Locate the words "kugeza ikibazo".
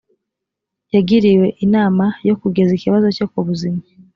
2.41-3.07